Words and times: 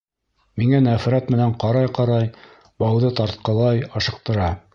Миңә 0.61 0.79
нәфрәт 0.85 1.29
менән 1.35 1.53
ҡарай-ҡарай 1.65 2.27
бауҙы 2.85 3.13
тартҡылай, 3.21 3.87
ашыҡтыра. 4.01 4.53